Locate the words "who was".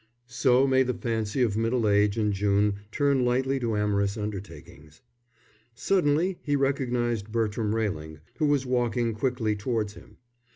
8.37-8.65